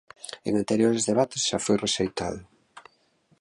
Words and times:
En 0.47 0.53
anteriores 0.61 1.03
debates 1.09 1.45
xa 1.49 1.57
foi 1.65 1.77
rexeitado. 1.85 2.39